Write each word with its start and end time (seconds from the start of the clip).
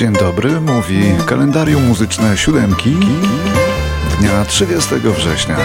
Dzień 0.00 0.12
dobry, 0.12 0.60
mówi 0.60 1.02
kalendarium 1.26 1.86
muzyczne 1.86 2.36
siódemki 2.36 2.96
dnia 4.20 4.44
30 4.44 4.94
września. 4.94 5.56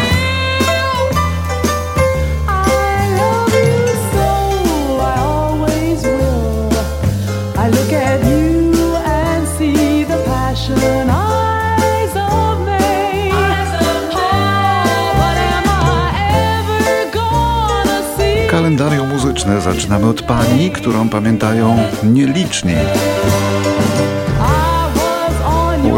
Kalendarium 18.52 19.10
muzyczne 19.10 19.62
zaczynamy 19.62 20.08
od 20.08 20.22
pani, 20.22 20.72
którą 20.72 21.10
pamiętają 21.10 21.78
nieliczni. 22.04 22.76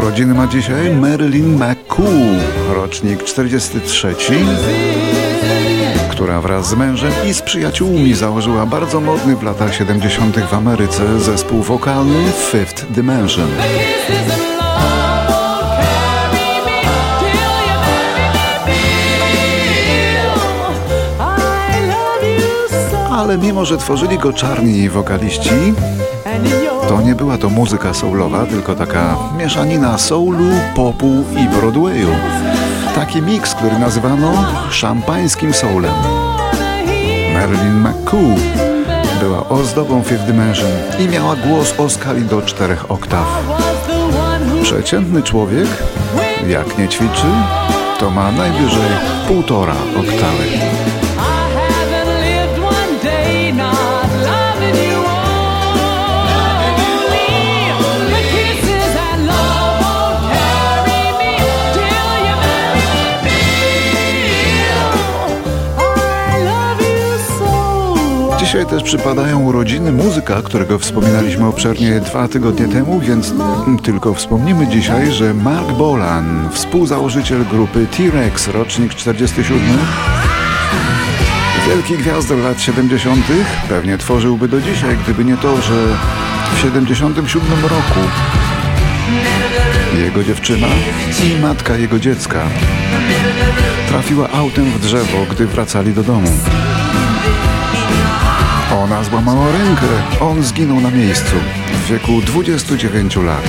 Urodziny 0.08 0.34
ma 0.34 0.46
dzisiaj 0.46 0.94
Marilyn 0.94 1.56
McCool, 1.56 2.38
rocznik 2.74 3.24
43, 3.24 4.14
która 6.10 6.40
wraz 6.40 6.68
z 6.68 6.74
mężem 6.74 7.12
i 7.26 7.34
z 7.34 7.42
przyjaciółmi 7.42 8.14
założyła 8.14 8.66
bardzo 8.66 9.00
modny 9.00 9.36
w 9.36 9.42
latach 9.42 9.74
70. 9.74 10.38
w 10.38 10.54
Ameryce 10.54 11.20
zespół 11.20 11.62
wokalny 11.62 12.32
Fifth 12.50 12.86
Dimension. 12.90 13.48
Ale 23.28 23.38
mimo, 23.38 23.64
że 23.64 23.76
tworzyli 23.76 24.18
go 24.18 24.32
czarni 24.32 24.88
wokaliści, 24.88 25.74
to 26.88 27.00
nie 27.00 27.14
była 27.14 27.38
to 27.38 27.48
muzyka 27.48 27.94
soulowa, 27.94 28.46
tylko 28.46 28.74
taka 28.74 29.16
mieszanina 29.38 29.98
soulu, 29.98 30.44
popu 30.74 31.24
i 31.36 31.48
Broadwayu. 31.48 32.08
Taki 32.94 33.22
miks, 33.22 33.54
który 33.54 33.78
nazywano 33.78 34.32
szampańskim 34.70 35.54
soulem. 35.54 35.94
Marilyn 37.34 37.80
McCool 37.80 38.34
była 39.20 39.48
ozdobą 39.48 40.02
Fifth 40.02 40.24
Dimension 40.24 40.70
i 40.98 41.08
miała 41.08 41.36
głos 41.36 41.74
o 41.78 41.88
skali 41.88 42.24
do 42.24 42.42
czterech 42.42 42.90
oktaw. 42.90 43.26
Przeciętny 44.62 45.22
człowiek, 45.22 45.68
jak 46.46 46.78
nie 46.78 46.88
ćwiczy, 46.88 47.26
to 48.00 48.10
ma 48.10 48.32
najwyżej 48.32 48.90
półtora 49.28 49.76
oktawy. 49.96 50.97
Dzisiaj 68.58 68.70
też 68.70 68.82
przypadają 68.82 69.40
urodziny 69.40 69.92
muzyka, 69.92 70.42
którego 70.42 70.78
wspominaliśmy 70.78 71.46
obszernie 71.46 72.00
dwa 72.00 72.28
tygodnie 72.28 72.68
temu, 72.68 73.00
więc 73.00 73.34
tylko 73.82 74.14
wspomnimy 74.14 74.66
dzisiaj, 74.66 75.12
że 75.12 75.34
Mark 75.34 75.72
Bolan, 75.72 76.48
współzałożyciel 76.52 77.44
grupy 77.44 77.86
T-Rex, 77.96 78.48
rocznik 78.48 78.94
47, 78.94 79.60
wielki 81.68 81.98
gwiazdor 81.98 82.38
lat 82.38 82.60
70., 82.60 83.26
pewnie 83.68 83.98
tworzyłby 83.98 84.48
do 84.48 84.60
dzisiaj, 84.60 84.96
gdyby 85.04 85.24
nie 85.24 85.36
to, 85.36 85.62
że 85.62 85.86
w 86.54 86.58
77 86.60 87.62
roku 87.62 88.00
jego 89.98 90.24
dziewczyna 90.24 90.68
i 91.24 91.40
matka 91.42 91.76
jego 91.76 91.98
dziecka 91.98 92.46
trafiła 93.88 94.30
autem 94.30 94.64
w 94.64 94.80
drzewo, 94.80 95.18
gdy 95.30 95.46
wracali 95.46 95.94
do 95.94 96.02
domu. 96.02 96.30
Ona 98.84 99.04
złamała 99.04 99.52
rękę, 99.52 99.86
on 100.20 100.42
zginął 100.42 100.80
na 100.80 100.90
miejscu 100.90 101.36
w 101.72 101.90
wieku 101.90 102.20
29 102.20 103.16
lat. 103.16 103.42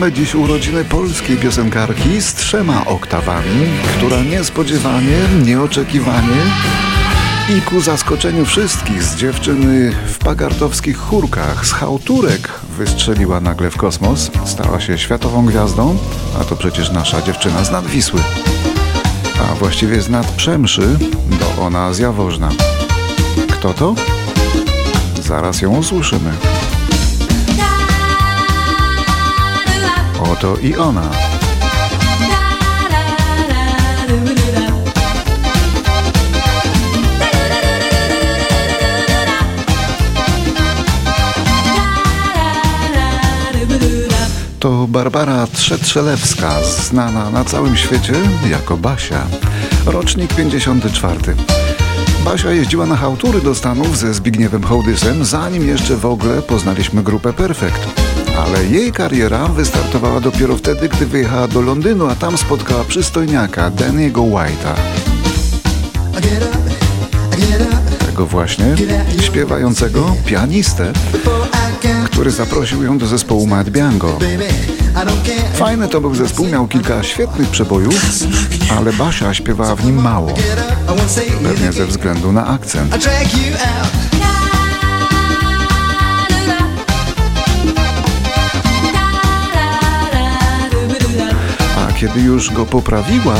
Mamy 0.00 0.12
dziś 0.12 0.34
urodziny 0.34 0.84
polskiej 0.84 1.36
piosenkarki 1.36 2.20
z 2.20 2.34
trzema 2.34 2.86
oktawami, 2.86 3.66
która 3.96 4.22
niespodziewanie, 4.22 5.18
nieoczekiwanie 5.44 6.42
i 7.56 7.62
ku 7.62 7.80
zaskoczeniu 7.80 8.44
wszystkich 8.44 9.02
z 9.02 9.16
dziewczyny 9.16 9.92
w 10.06 10.18
pagartowskich 10.18 10.98
chórkach 10.98 11.66
z 11.66 11.72
chałturek 11.72 12.48
wystrzeliła 12.76 13.40
nagle 13.40 13.70
w 13.70 13.76
kosmos, 13.76 14.30
stała 14.44 14.80
się 14.80 14.98
światową 14.98 15.46
gwiazdą, 15.46 15.98
a 16.40 16.44
to 16.44 16.56
przecież 16.56 16.90
nasza 16.90 17.22
dziewczyna 17.22 17.64
z 17.64 17.70
Nadwisły. 17.70 18.20
A 19.42 19.54
właściwie 19.54 20.02
z 20.02 20.08
Nadprzemszy, 20.08 20.98
bo 21.40 21.64
ona 21.64 21.92
z 21.92 21.98
Jaworzna. 21.98 22.48
Kto 23.52 23.74
to? 23.74 23.94
Zaraz 25.22 25.62
ją 25.62 25.76
usłyszymy. 25.76 26.49
Oto 30.40 30.56
i 30.62 30.76
ona. 30.76 31.10
To 44.60 44.86
Barbara 44.88 45.46
Trzetrzelewska, 45.46 46.50
znana 46.62 47.30
na 47.30 47.44
całym 47.44 47.76
świecie 47.76 48.12
jako 48.50 48.76
Basia. 48.76 49.26
Rocznik 49.86 50.34
54. 50.34 51.34
Basia 52.24 52.50
jeździła 52.50 52.86
na 52.86 52.96
chałtury 52.96 53.40
do 53.40 53.54
Stanów 53.54 53.98
ze 53.98 54.14
Zbigniewem 54.14 54.62
Hołdysem, 54.62 55.24
zanim 55.24 55.68
jeszcze 55.68 55.96
w 55.96 56.06
ogóle 56.06 56.42
poznaliśmy 56.42 57.02
grupę 57.02 57.32
Perfect 57.32 57.99
ale 58.42 58.64
jej 58.64 58.92
kariera 58.92 59.48
wystartowała 59.48 60.20
dopiero 60.20 60.56
wtedy, 60.56 60.88
gdy 60.88 61.06
wyjechała 61.06 61.48
do 61.48 61.60
Londynu, 61.60 62.06
a 62.06 62.14
tam 62.14 62.38
spotkała 62.38 62.84
przystojniaka 62.84 63.70
Danny'ego 63.70 64.30
White'a. 64.30 64.74
Tego 68.06 68.26
właśnie 68.26 68.74
śpiewającego 69.20 70.16
pianistę, 70.26 70.92
który 72.04 72.30
zaprosił 72.30 72.82
ją 72.82 72.98
do 72.98 73.06
zespołu 73.06 73.46
Mad 73.46 73.70
Biango. 73.70 74.18
Fajny 75.54 75.88
to 75.88 76.00
był 76.00 76.14
zespół, 76.14 76.46
miał 76.46 76.68
kilka 76.68 77.02
świetnych 77.02 77.48
przebojów, 77.48 77.94
ale 78.78 78.92
Basia 78.92 79.34
śpiewała 79.34 79.76
w 79.76 79.84
nim 79.84 80.02
mało. 80.02 80.34
Pewnie 81.42 81.72
ze 81.72 81.86
względu 81.86 82.32
na 82.32 82.46
akcent. 82.46 83.08
Już 92.30 92.50
go 92.50 92.66
poprawiła, 92.66 93.34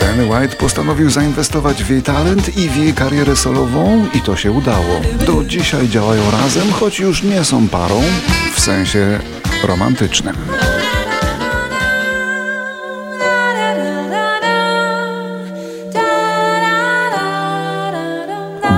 Danny 0.00 0.26
White 0.26 0.56
postanowił 0.56 1.10
zainwestować 1.10 1.84
w 1.84 1.90
jej 1.90 2.02
talent 2.02 2.56
i 2.56 2.68
w 2.68 2.76
jej 2.76 2.94
karierę 2.94 3.36
solową 3.36 4.06
i 4.14 4.20
to 4.20 4.36
się 4.36 4.52
udało. 4.52 5.00
Do 5.26 5.44
dzisiaj 5.44 5.88
działają 5.88 6.30
razem, 6.30 6.72
choć 6.72 6.98
już 6.98 7.22
nie 7.22 7.44
są 7.44 7.68
parą 7.68 8.02
w 8.54 8.60
sensie 8.60 9.20
romantycznym. 9.64 10.36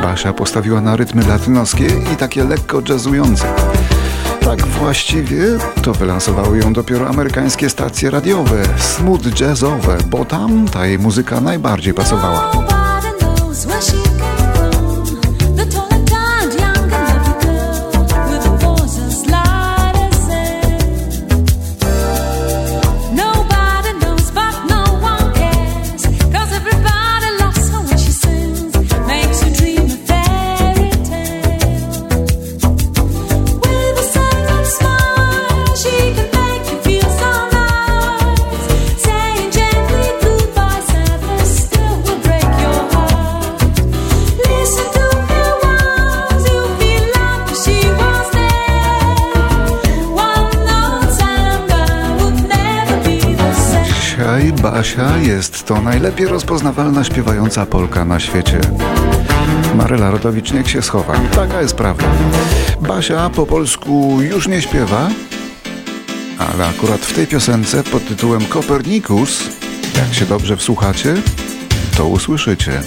Basia 0.02 0.32
postawiła 0.32 0.80
na 0.80 0.96
rytmy 0.96 1.22
latynoskie 1.26 1.86
i 2.12 2.16
takie 2.16 2.44
lekko 2.44 2.82
jazzujące 2.88 3.54
tak 4.56 4.66
właściwie 4.66 5.42
to 5.82 5.92
wylansowały 5.92 6.58
ją 6.58 6.72
dopiero 6.72 7.08
amerykańskie 7.08 7.70
stacje 7.70 8.10
radiowe, 8.10 8.62
smooth 8.78 9.40
jazzowe, 9.40 9.98
bo 10.06 10.24
tam 10.24 10.68
ta 10.68 10.86
jej 10.86 10.98
muzyka 10.98 11.40
najbardziej 11.40 11.94
pasowała. 11.94 12.69
Dzisiaj 54.70 54.78
Basia 54.78 55.16
jest 55.18 55.66
to 55.66 55.80
najlepiej 55.80 56.26
rozpoznawalna 56.26 57.04
śpiewająca 57.04 57.66
Polka 57.66 58.04
na 58.04 58.20
świecie. 58.20 58.60
Maryla 59.74 60.10
Rodowicz 60.10 60.52
niech 60.52 60.70
się 60.70 60.82
schowa. 60.82 61.20
Taka 61.34 61.62
jest 61.62 61.76
prawda. 61.76 62.06
Basia 62.80 63.30
po 63.30 63.46
polsku 63.46 64.18
już 64.22 64.48
nie 64.48 64.62
śpiewa, 64.62 65.08
ale 66.38 66.66
akurat 66.66 67.00
w 67.00 67.14
tej 67.14 67.26
piosence 67.26 67.82
pod 67.82 68.08
tytułem 68.08 68.44
Kopernikus, 68.44 69.42
jak 69.96 70.14
się 70.14 70.26
dobrze 70.26 70.56
wsłuchacie, 70.56 71.14
to 71.96 72.06
usłyszycie. 72.06 72.82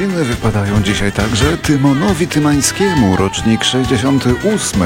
Urodziny 0.00 0.24
wypadają 0.24 0.82
dzisiaj 0.82 1.12
także 1.12 1.58
Tymonowi 1.58 2.28
Tymańskiemu, 2.28 3.16
rocznik 3.16 3.64
68. 3.64 4.82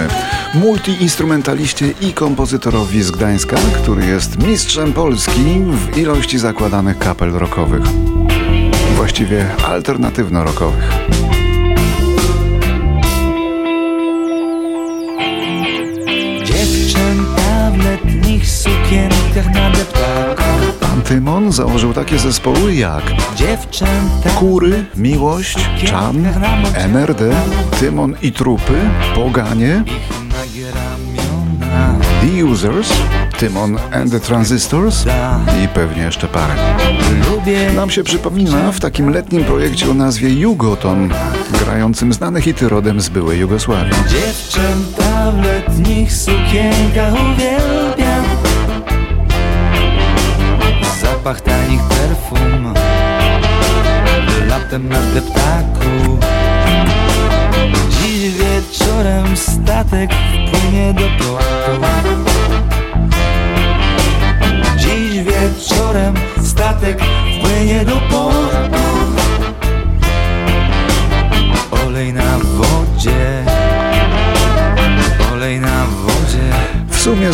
Multiinstrumentaliście 0.55 1.95
i 2.01 2.13
kompozytorowi 2.13 3.03
z 3.03 3.11
Gdańska, 3.11 3.57
który 3.83 4.07
jest 4.07 4.43
mistrzem 4.43 4.93
Polski 4.93 5.61
w 5.71 5.99
ilości 5.99 6.39
zakładanych 6.39 6.99
kapel 6.99 7.33
rockowych. 7.33 7.83
Właściwie 8.97 9.47
alternatywno-rockowych. 9.65 10.93
Dziewczęta 16.45 17.71
w 17.71 17.85
letnich 17.85 18.51
sukienkach 18.51 19.55
na 19.55 19.71
deptaku 19.71 19.94
Tymon 21.09 21.53
założył 21.53 21.95
takie 21.95 22.19
zespoły 22.19 22.75
jak 22.75 23.03
Dziewczęta 23.37 24.31
Kury, 24.39 24.85
Miłość, 24.97 25.57
Czan, 25.85 26.27
NRD, 26.75 27.31
Tymon 27.81 28.15
i 28.23 28.33
Trupy, 28.33 28.75
Poganie, 29.15 29.85
The 32.21 32.45
Users, 32.45 32.93
Tymon 33.39 33.79
and 33.93 34.11
the 34.11 34.21
Transistors 34.21 35.05
i 35.65 35.69
pewnie 35.69 36.03
jeszcze 36.03 36.29
parę. 36.29 36.55
Nam 37.77 37.91
się 37.91 38.03
przypomina 38.03 38.73
w 38.73 38.81
takim 38.81 39.11
letnim 39.11 39.45
projekcie 39.45 39.91
o 39.91 39.95
nazwie 39.95 40.29
Jugoton, 40.29 41.11
grającym 41.65 42.13
znane 42.13 42.41
hity 42.41 42.69
rodem 42.69 43.01
z 43.01 43.09
byłej 43.09 43.41
Jugosławii. 43.41 43.93
Dziewczęta 44.09 45.33
w 45.33 45.43
letnich 45.43 46.13
sukienkach 46.13 47.13
uwielbiam 47.13 48.04
Zapach 51.25 51.41
tanich 51.41 51.81
perfum. 51.89 52.75
Latem 54.49 54.89
na 54.89 55.01
deptaku. 55.15 56.19
Dziś 57.91 58.35
wieczorem 58.35 59.37
statek 59.37 60.11
wpłynie 60.13 60.95
do 60.95 61.25
portu 61.25 61.81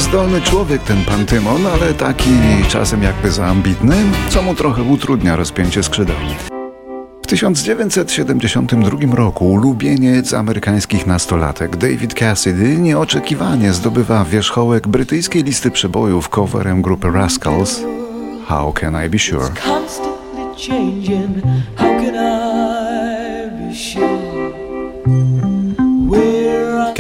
zdolny 0.00 0.41
człowiek 0.41 0.82
ten 0.82 1.05
pan 1.05 1.26
Tymon, 1.26 1.67
ale 1.67 1.94
taki 1.94 2.31
czasem 2.69 3.02
jakby 3.02 3.31
za 3.31 3.47
ambitny, 3.47 3.97
co 4.29 4.43
mu 4.43 4.55
trochę 4.55 4.82
utrudnia 4.82 5.37
rozpięcie 5.37 5.82
skrzydeł. 5.82 6.17
W 7.23 7.26
1972 7.26 9.14
roku 9.17 9.52
ulubieniec 9.52 10.35
amerykańskich 10.35 11.06
nastolatek 11.06 11.76
David 11.76 12.14
Cassidy 12.14 12.76
nieoczekiwanie 12.76 13.73
zdobywa 13.73 14.25
wierzchołek 14.25 14.88
brytyjskiej 14.88 15.43
listy 15.43 15.70
przebojów 15.70 16.29
coverem 16.29 16.82
grupy 16.82 17.11
Rascals 17.11 17.81
How 18.47 18.73
Can 18.73 19.05
I 19.06 19.08
Be 19.08 19.19
Sure? 19.19 19.50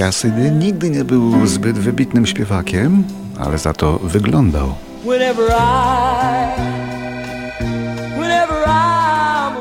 Cassidy 0.00 0.50
nigdy 0.50 0.90
nie 0.90 1.04
był 1.04 1.46
zbyt 1.46 1.78
wybitnym 1.78 2.26
śpiewakiem, 2.26 3.04
ale 3.38 3.58
za 3.58 3.72
to 3.72 3.98
wyglądał. 3.98 4.74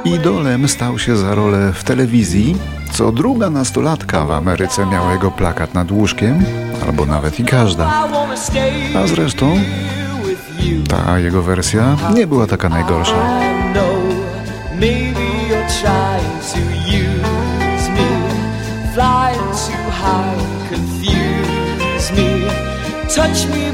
Idolem 0.05 0.67
stał 0.67 0.99
się 0.99 1.17
za 1.17 1.35
rolę 1.35 1.73
w 1.73 1.83
telewizji. 1.83 2.57
Co 2.91 3.11
druga 3.11 3.49
nastolatka 3.49 4.25
w 4.25 4.31
Ameryce 4.31 4.85
miała 4.85 5.13
jego 5.13 5.31
plakat 5.31 5.73
nad 5.73 5.91
łóżkiem, 5.91 6.43
albo 6.87 7.05
nawet 7.05 7.39
i 7.39 7.43
każda. 7.43 8.07
A 8.95 9.07
zresztą 9.07 9.59
ta 10.89 11.19
jego 11.19 11.41
wersja 11.41 11.97
nie 12.15 12.27
była 12.27 12.47
taka 12.47 12.69
najgorsza. 12.69 13.48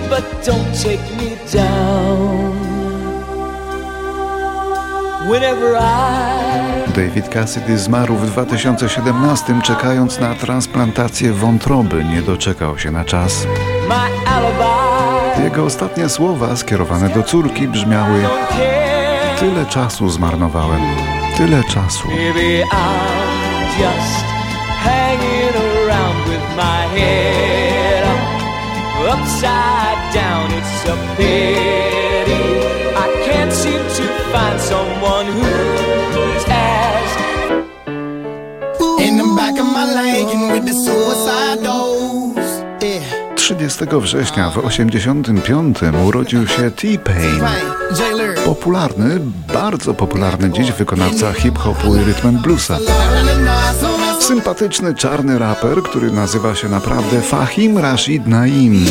But 0.09 0.45
don't 0.45 0.83
take 0.83 1.01
me 1.17 1.35
down. 1.53 2.55
Whenever 5.27 5.77
I 5.77 6.91
David 6.95 7.29
Cassidy 7.29 7.77
zmarł 7.77 8.15
w 8.15 8.25
2017, 8.25 9.61
czekając 9.63 10.19
na 10.19 10.35
transplantację 10.35 11.33
wątroby. 11.33 12.03
Nie 12.03 12.21
doczekał 12.21 12.77
się 12.77 12.91
na 12.91 13.05
czas. 13.05 13.47
Jego 15.43 15.63
ostatnie 15.63 16.09
słowa 16.09 16.55
skierowane 16.55 17.09
do 17.09 17.23
córki 17.23 17.67
brzmiały. 17.67 18.23
Tyle 19.39 19.65
czasu 19.65 20.09
zmarnowałem, 20.09 20.81
tyle 21.37 21.63
czasu. 21.63 22.07
Maybe 22.07 22.65
I'm 22.65 23.79
just 23.79 24.25
hanging 24.83 25.55
around 25.55 26.29
with 26.29 26.55
my 26.57 26.99
head 26.99 27.34
upside 29.15 29.99
down. 30.13 30.45
It's 30.59 30.85
a 30.93 30.95
pity 31.17 32.43
I 33.03 33.07
can't 33.25 33.53
seem 33.61 33.81
to 33.99 34.05
find 34.31 34.57
someone 34.71 35.27
who's 35.35 36.43
as 36.49 37.09
In 39.05 39.13
the 39.21 39.27
back 39.37 39.55
of 39.63 39.67
my 39.75 39.85
Lincoln 39.97 40.43
with 40.53 40.65
the 40.69 40.75
suicide 40.85 41.59
doors. 41.63 42.51
Yeah. 42.81 43.35
30 43.35 43.85
września 44.01 44.49
w 44.49 44.57
85 44.57 45.77
urodził 46.07 46.47
się 46.47 46.71
T-Pain. 46.71 47.41
Popularny, 48.45 49.19
bardzo 49.53 49.93
popularny 49.93 50.51
dziś 50.51 50.71
wykonawca 50.71 51.33
hip-hopu 51.33 51.95
i 51.95 51.99
rytm 51.99 52.37
bluesa. 52.37 52.77
Sympatyczny 54.27 54.95
czarny 54.95 55.39
raper, 55.39 55.83
który 55.83 56.11
nazywa 56.11 56.55
się 56.55 56.69
naprawdę 56.69 57.21
Fahim 57.21 57.77
Rashid 57.77 58.27
Naim. 58.27 58.85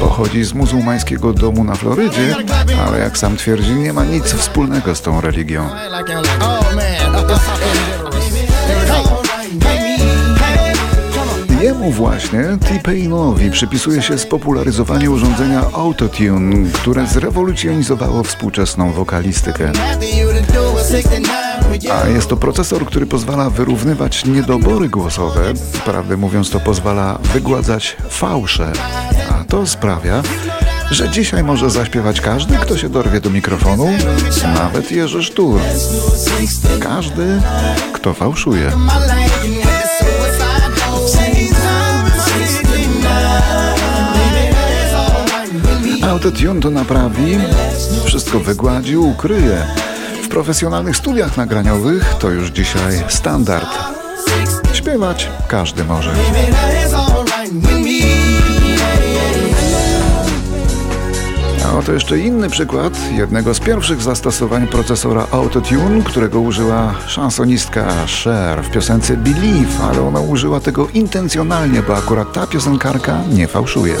Pochodzi 0.00 0.44
z 0.44 0.54
muzułmańskiego 0.54 1.32
domu 1.32 1.64
na 1.64 1.74
Florydzie, 1.74 2.36
ale 2.86 2.98
jak 2.98 3.18
sam 3.18 3.36
twierdzi, 3.36 3.74
nie 3.74 3.92
ma 3.92 4.04
nic 4.04 4.24
wspólnego 4.24 4.94
z 4.94 5.02
tą 5.02 5.20
religią. 5.20 5.68
Jemu 11.60 11.90
właśnie, 11.90 12.44
T-Painowi, 12.68 13.50
przypisuje 13.50 14.02
się 14.02 14.18
spopularyzowanie 14.18 15.10
urządzenia 15.10 15.62
Autotune, 15.72 16.70
które 16.72 17.06
zrewolucjonizowało 17.06 18.22
współczesną 18.22 18.92
wokalistykę. 18.92 19.72
A 21.92 22.08
jest 22.08 22.28
to 22.28 22.36
procesor, 22.36 22.86
który 22.86 23.06
pozwala 23.06 23.50
wyrównywać 23.50 24.24
niedobory 24.24 24.88
głosowe. 24.88 25.52
Prawdę 25.84 26.16
mówiąc, 26.16 26.50
to 26.50 26.60
pozwala 26.60 27.18
wygładzać 27.22 27.96
fałsze. 28.10 28.72
A 29.30 29.44
to 29.44 29.66
sprawia, 29.66 30.22
że 30.90 31.08
dzisiaj 31.08 31.44
może 31.44 31.70
zaśpiewać 31.70 32.20
każdy, 32.20 32.56
kto 32.56 32.78
się 32.78 32.88
dorwie 32.88 33.20
do 33.20 33.30
mikrofonu, 33.30 33.88
nawet 34.54 34.92
Jerzy 34.92 35.22
Sztur. 35.22 35.60
Każdy, 36.80 37.40
kto 37.92 38.14
fałszuje. 38.14 38.72
Autotune 46.02 46.60
to 46.60 46.70
naprawi, 46.70 47.38
wszystko 48.04 48.40
wygładzi, 48.40 48.96
ukryje. 48.96 49.66
W 50.28 50.30
profesjonalnych 50.30 50.96
studiach 50.96 51.36
nagraniowych 51.36 52.14
to 52.18 52.30
już 52.30 52.48
dzisiaj 52.48 53.04
standard. 53.08 53.68
Śpiewać 54.72 55.28
każdy 55.48 55.84
może. 55.84 56.10
A 61.66 61.78
oto 61.78 61.92
jeszcze 61.92 62.18
inny 62.18 62.50
przykład 62.50 62.92
jednego 63.12 63.54
z 63.54 63.60
pierwszych 63.60 64.02
zastosowań 64.02 64.66
procesora 64.66 65.26
Autotune, 65.30 66.02
którego 66.04 66.40
użyła 66.40 66.94
szansonistka 67.06 67.86
Cher 68.24 68.62
w 68.62 68.70
piosence 68.70 69.16
Believe, 69.16 69.84
ale 69.90 70.02
ona 70.02 70.20
użyła 70.20 70.60
tego 70.60 70.88
intencjonalnie, 70.88 71.82
bo 71.82 71.96
akurat 71.96 72.32
ta 72.32 72.46
piosenkarka 72.46 73.20
nie 73.32 73.48
fałszuje. 73.48 73.96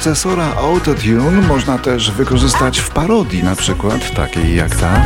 Procesora 0.00 0.54
Autotune 0.56 1.40
można 1.48 1.78
też 1.78 2.10
wykorzystać 2.10 2.78
w 2.78 2.90
parodii, 2.90 3.44
na 3.44 3.56
przykład 3.56 4.14
takiej 4.14 4.56
jak 4.56 4.76
ta. 4.76 5.02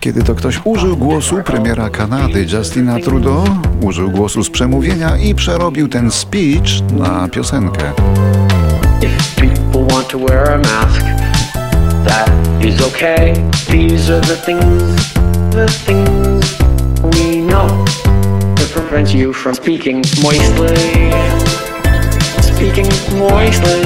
Kiedy 0.00 0.22
to 0.22 0.34
ktoś 0.34 0.60
użył 0.64 0.96
głosu 0.96 1.42
premiera 1.44 1.90
Kanady 1.90 2.46
Justina 2.52 2.98
Trudeau, 3.00 3.44
użył 3.80 4.10
głosu 4.10 4.44
z 4.44 4.50
przemówienia 4.50 5.16
i 5.16 5.34
przerobił 5.34 5.88
ten 5.88 6.10
speech 6.10 6.92
na 6.92 7.28
piosenkę. 7.28 7.92
prevent 18.88 19.14
you 19.14 19.32
from 19.32 19.54
speaking 19.54 20.02
moistly 20.22 21.59
speaking 22.60 22.90
moistly. 23.18 23.80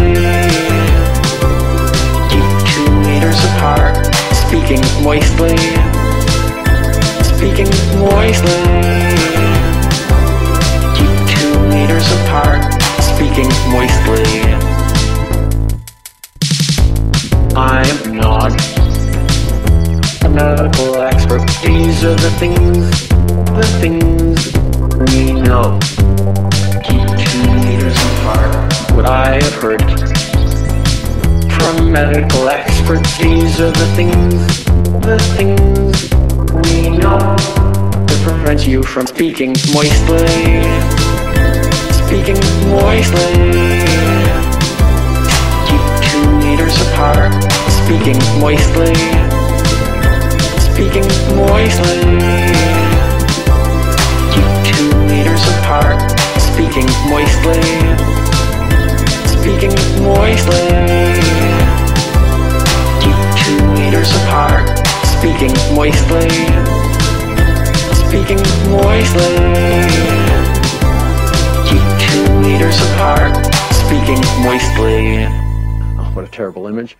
Keep 2.28 2.50
two 2.74 2.90
meters 3.06 3.38
apart, 3.54 3.94
speaking 4.34 4.82
moistly. 5.00 5.56
Speaking 7.22 7.70
moistly. 8.02 8.58
Keep 10.98 11.14
two 11.30 11.54
meters 11.70 12.04
apart, 12.18 12.66
speaking 12.98 13.48
moistly. 13.70 14.26
I'm 17.54 18.16
not 18.16 18.50
a 20.24 20.28
medical 20.28 20.96
expert. 20.96 21.46
These 21.64 22.04
are 22.04 22.16
the 22.16 22.30
things, 22.40 23.08
the 23.54 23.66
things 23.78 24.52
we 25.12 25.40
know. 25.40 25.78
I 29.66 29.76
from 31.56 31.90
medical 31.90 32.50
experts. 32.50 33.16
These 33.16 33.62
are 33.62 33.70
the 33.70 33.86
things, 33.96 34.64
the 35.00 35.18
things 35.38 36.12
we 36.52 36.90
know 36.98 37.16
that 37.16 38.20
prevent 38.22 38.66
you 38.66 38.82
from 38.82 39.06
speaking 39.06 39.56
moistly. 39.72 40.28
Speaking 42.04 42.36
moistly. 42.68 43.32
Keep 45.64 45.84
two 46.04 46.26
meters 46.44 46.76
apart. 46.88 47.32
Speaking 47.80 48.20
moistly. 48.38 48.92
Speaking 50.60 51.08
moistly. 51.38 52.83
terrible 76.34 76.66
image. 76.66 76.96